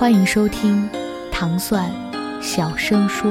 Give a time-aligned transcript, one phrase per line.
[0.00, 0.88] 欢迎收听
[1.30, 1.94] 糖蒜
[2.40, 3.30] 小声说。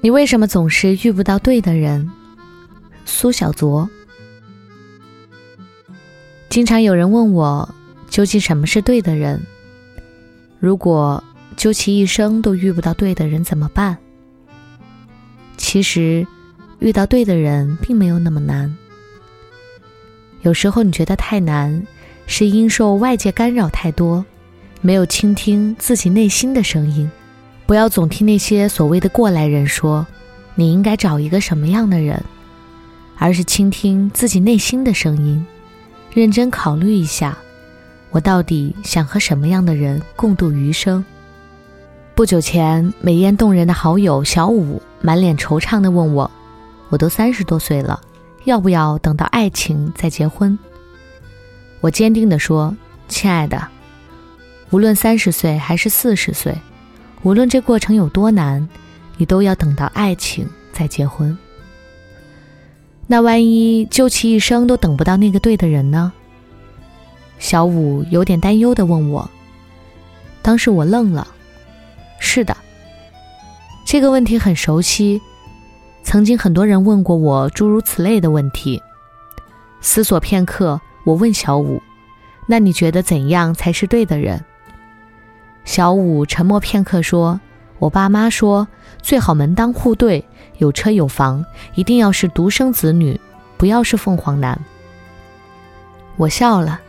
[0.00, 2.10] 你为什么总是遇不到对的人？
[3.04, 3.88] 苏小卓。
[6.48, 7.72] 经常有人问我，
[8.08, 9.40] 究竟什么是对的人？
[10.58, 11.22] 如果
[11.56, 13.96] 究其一生都遇不到对的人怎么办？
[15.56, 16.26] 其实，
[16.78, 18.74] 遇到对的人并没有那么难。
[20.42, 21.86] 有时候你觉得太难，
[22.26, 24.24] 是因受外界干扰太多，
[24.80, 27.10] 没有倾听自己内心的声音。
[27.66, 30.06] 不要总听那些所谓的过来人说，
[30.54, 32.22] 你应该找一个什么样的人，
[33.18, 35.44] 而是倾听自己内心的声音，
[36.12, 37.36] 认真考虑一下，
[38.10, 41.04] 我到底想和什么样的人共度余生。
[42.16, 46.30] 不久前，美艳动人的好友小五满脸惆怅地问我
[46.88, 48.00] ：“我都三十多岁了，
[48.44, 50.58] 要不要等到爱情再结婚？”
[51.82, 52.74] 我坚定地说
[53.06, 53.68] ：“亲爱的，
[54.70, 56.56] 无论三十岁还是四十岁，
[57.22, 58.66] 无论这过程有多难，
[59.18, 61.36] 你都要等到爱情再结婚。
[63.06, 66.10] 那万一究其一生都等不到那个对的人呢？”
[67.38, 69.30] 小五有点担忧地问我。
[70.40, 71.28] 当时我愣了。
[72.26, 72.56] 是的，
[73.86, 75.22] 这个问题很熟悉，
[76.02, 78.82] 曾经很多人问过我诸如此类的问题。
[79.80, 81.80] 思索片刻，我问小五
[82.48, 84.44] ：“那你觉得怎样才是对的人？”
[85.64, 87.40] 小五沉默片刻说
[87.78, 88.66] ：“我爸妈说，
[89.00, 90.26] 最好门当户对，
[90.58, 91.44] 有车有房，
[91.76, 93.18] 一定要是独生子女，
[93.56, 94.60] 不要是凤凰男。”
[96.18, 96.80] 我笑了。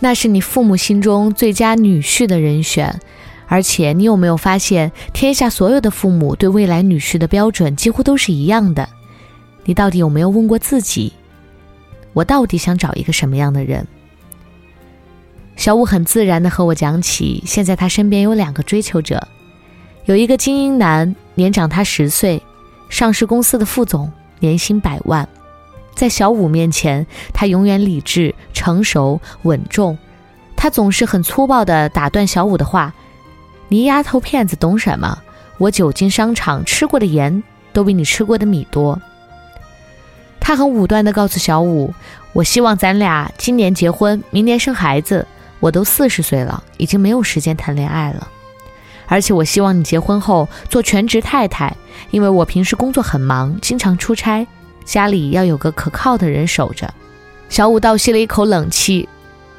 [0.00, 3.00] 那是你父母心中最佳女婿的人选。
[3.46, 8.88] 而且，你有没有发现，天下所有的父母对未来女婿的标准几乎都是一样的？
[9.64, 11.12] 你到底有没有问过自己，
[12.12, 13.86] 我到底想找一个什么样的人？
[15.54, 19.28] 小五很自然的和我讲起，现在他身边有两个追求者，
[20.06, 22.42] 有一个精英男，年长他十岁，
[22.88, 24.10] 上市公司的副总，
[24.40, 25.28] 年薪百万。
[25.94, 29.96] 在小五面前，他永远理智、成熟、稳重。
[30.56, 32.94] 他总是很粗暴的打断小五的话。
[33.72, 35.22] 你丫头片子懂什么？
[35.56, 39.00] 我久经商场，吃过的盐都比你吃过的米多。
[40.38, 41.94] 他很武断地告诉小五
[42.34, 45.26] ：“我希望咱俩今年结婚，明年生孩子。
[45.58, 48.28] 我都四十岁了，已经没有时间谈恋爱了。
[49.06, 51.74] 而且我希望你结婚后做全职太太，
[52.10, 54.46] 因为我平时工作很忙，经常出差，
[54.84, 56.92] 家里要有个可靠的人守着。”
[57.48, 59.08] 小五倒吸了一口冷气，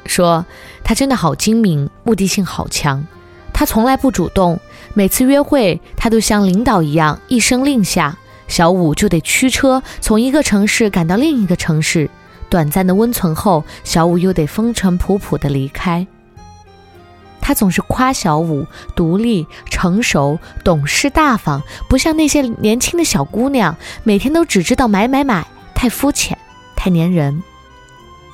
[0.06, 0.46] 说
[0.84, 3.04] ：“他真的好精明，目的性好强。”
[3.54, 4.60] 他从来不主动，
[4.92, 12.10] 每次约会他都像领导一样，一声令下，小五就得驱车从一个城市赶到另一个城市。
[12.50, 16.06] 短暂的温存后，小五又得风尘仆仆的离开。
[17.40, 18.66] 他总是夸小五
[18.96, 26.36] 独立、成熟、懂事、大方，不像那些年轻的小姑娘，每天都只知道买买买，太肤浅，
[26.74, 27.42] 太粘人。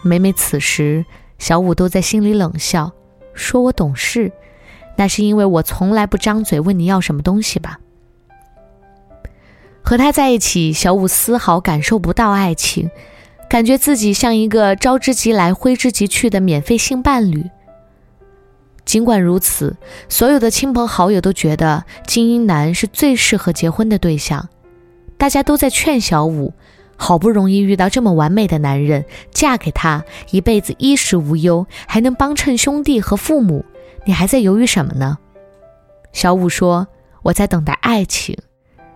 [0.02, 1.04] 每每此时，
[1.38, 2.92] 小五都在心里冷笑，
[3.34, 4.32] 说我懂事。
[5.00, 7.80] 那是因为我从来不张嘴问你要什么东西吧？
[9.80, 12.90] 和他在一起，小五丝毫感受不到爱情，
[13.48, 17.46] 感觉自己像一个招之即来、挥之即去的免费性伴侣。
[18.84, 19.78] 尽管如此，
[20.10, 24.50] 所有的亲朋好友都觉得精英男是最适合结婚的对象，
[25.16, 26.52] 大家都在劝小五：
[26.96, 33.64] 好不容易遇到这么完美的男人，嫁给他，一辈子衣食无忧，还能帮衬兄弟和父母。
[34.04, 35.18] 你还在犹豫什么呢？
[36.12, 36.88] 小五说
[37.22, 38.36] ：“我在等待爱情。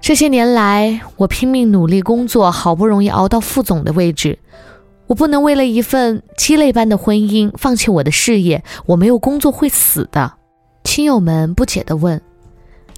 [0.01, 4.39] 这些年来，我拼命努力工作，好不容易熬到副总的位置。
[5.07, 8.65] 我不能为了一份鸡肋般的婚姻放弃我的事业。
[8.87, 10.35] 我没有工作会死的。”
[10.83, 12.21] 亲友们不解地问：“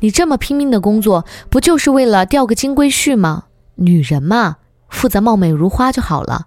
[0.01, 3.45] 你这么拼命的工作，不就是为了钓个金龟婿吗？
[3.75, 4.57] 女人嘛，
[4.89, 6.47] 负责貌美如花就好了。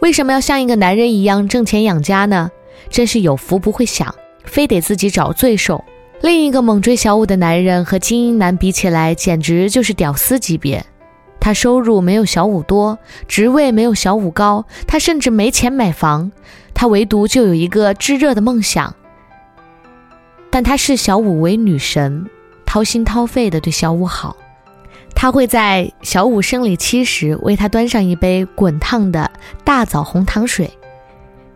[0.00, 2.50] 为什么要像一个男人一样挣钱养家呢？
[2.90, 4.14] 真是有福不会享。”
[4.46, 5.84] 非得自己找罪受，
[6.22, 10.84] 另一个猛追小五的男人和精英男比起来，简直就是屌丝级别。
[11.38, 12.98] 他收入没有小五多，
[13.28, 16.32] 职位没有小五高，他甚至没钱买房，
[16.74, 18.94] 他唯独就有一个炙热的梦想。
[20.50, 22.26] 但他视小五为女神，
[22.64, 24.36] 掏心掏肺的对小五好。
[25.14, 29.30] 他会在小五生理期时为他端上一杯滚烫的
[29.64, 30.70] 大枣红糖水，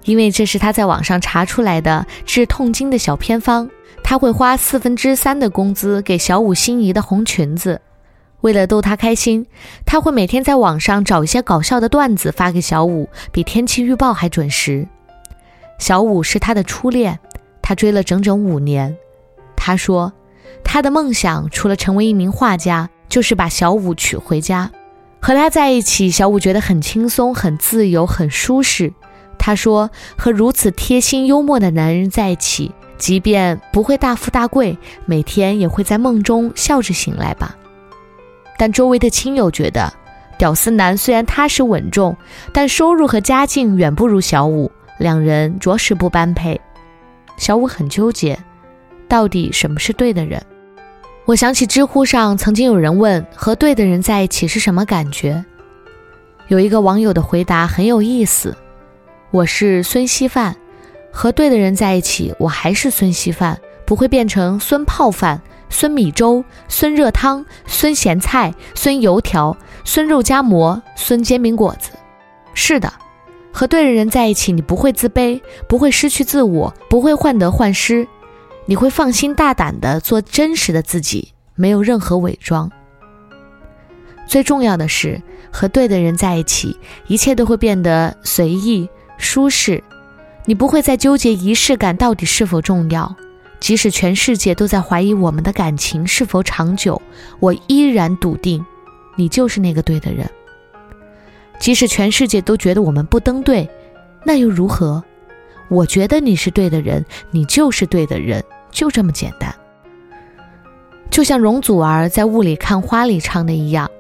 [0.05, 3.69] 因为这是他在网上查出来的治痛经的小偏方。
[4.02, 7.81] 他会花四分之三的工资给小五心仪的红裙子。
[8.41, 9.47] 为了逗他开心，
[9.85, 14.88] 他会每天在网上找一些搞笑的段子发给小五，比天气预报还准时。
[15.79, 17.19] 小五是他的初恋，
[17.61, 18.97] 他追了整整五年。
[19.55, 20.11] 他说，
[20.64, 24.70] 他的梦想除了成为一名画家，就是把小五娶回家。
[25.20, 28.91] 和他在一起，小五觉得很轻松、很自由、很舒适。
[29.42, 34.76] 他说，和如此贴心幽默的男人在一起，即便不会大富大贵，
[35.06, 37.56] 每天也会在梦中笑着醒来吧。
[38.58, 39.90] 但周围的亲友觉得，
[40.37, 42.14] 屌丝男虽然踏实稳重，
[42.52, 46.60] 但收入和家境远不如小五，两人着实不般配。
[47.38, 48.38] 小五很纠结，
[49.08, 50.40] 到底什么是对的人？
[51.25, 55.42] 我想起知乎上曾经有人问：和对的人在一起是什么感觉？
[56.48, 58.54] 有一个网友的回答很有意思：
[59.32, 60.56] 我是孙稀饭，
[61.12, 65.40] 和对的人在一起，我还是孙稀饭，不会变成孙泡饭。
[65.72, 71.90] 孙米粥、孙热汤、孙咸菜、孙油条、孙肉夹馍、孙煎饼果子。
[72.54, 72.92] 是的，
[73.52, 78.08] 和对的人在一起，你不会自卑，不会失去自我，不会患得患失，
[78.66, 82.68] 你会放心大胆的做真实的自己，没有任何伪装。
[84.26, 85.22] 最重要的是，
[85.52, 88.88] 和对的人在一起，一切都会变得随意
[89.20, 89.82] 舒适，
[90.46, 93.14] 你不会再纠结仪式感到底是否重要。
[93.61, 97.00] 即使全世界都在怀疑我们的感情是否长久，
[97.38, 98.64] 我依然笃定，
[99.17, 100.28] 你就是那个对的人。
[101.58, 103.69] 即使全世界都觉得我们不登对，
[104.25, 105.05] 那又如何？
[105.69, 109.55] 我觉得你是对的人，你就是对的人，就这么简单。
[111.11, 113.90] 就像容祖儿在《雾里看花》里唱的一样，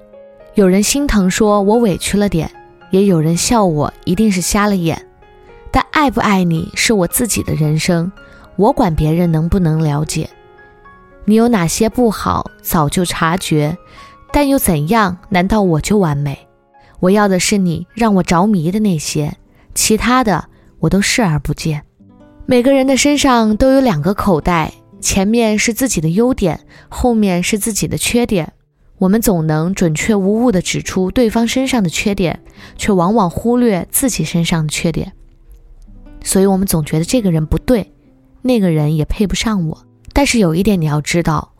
[0.54, 2.50] 有人心疼说我委屈了点，
[2.90, 5.06] 也有人笑我一定是瞎了眼，
[5.70, 8.10] 但爱不爱你是我自己的人生。
[8.56, 10.28] 我管别人能不能了解，
[11.24, 13.76] 你有哪些不好，早就察觉，
[14.32, 15.16] 但又怎样？
[15.30, 16.38] 难道我就完美？
[16.98, 19.34] 我要的是你让我着迷的那些，
[19.74, 20.44] 其他的
[20.78, 21.82] 我都视而不见。
[22.44, 28.52] 每个人的身上都有两个口袋，前面是自己的优点，后面是自己的缺点。
[28.98, 32.42] 我们总能准确无误地指出对方身上的缺点，
[32.76, 35.14] 却往往忽略自己身上的缺点，
[36.22, 37.92] 所以我们总觉得这个人不对。
[38.42, 41.52] 那个人也配不上我，但是有一点你要知道，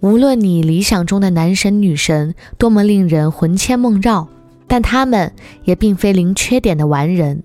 [0.00, 4.28] 无论你理想中的男神女神多么令人魂牵梦绕，
[4.68, 5.32] 但他们
[5.64, 7.42] 也并非零缺点的完人。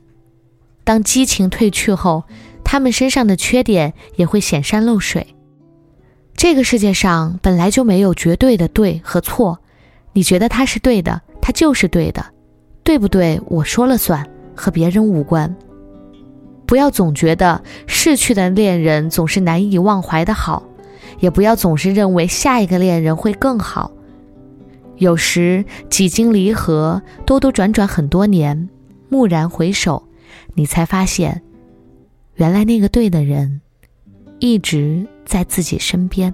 [0.84, 2.26] 当激情褪去后，
[2.64, 5.26] 他们身上的缺点也会显山露水。
[6.36, 9.58] 这个世界上本来就没有绝对的对和错，
[10.14, 12.24] 你觉得他是对的，他就是对的，
[12.84, 13.42] 对不对？
[13.48, 14.24] 我说了算，
[14.56, 15.56] 和别人无关。
[16.66, 20.64] 不要总觉得逝去的恋人总是难以忘怀的好，
[21.20, 23.92] 也不要总是认为下一个恋人会更好。
[24.98, 28.70] 有时几经离合，兜兜转转很多年，
[29.10, 30.08] 蓦然回首，
[30.54, 31.42] 你才发现，
[32.36, 33.62] 原来那个对的人，
[34.39, 36.34] 一直在自己身边。